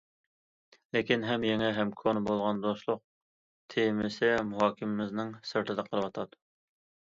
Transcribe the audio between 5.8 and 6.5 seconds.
قېلىۋاتىدۇ.